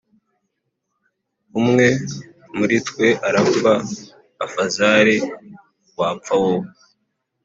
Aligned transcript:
umwe 1.59 1.87
muritwe 2.57 3.07
arapfa 3.27 3.73
afazari 4.45 5.17
wapfa 5.99 6.33
wowe 6.41 6.69